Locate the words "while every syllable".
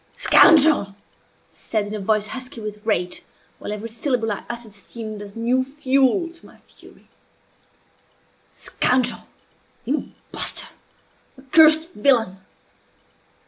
3.59-4.31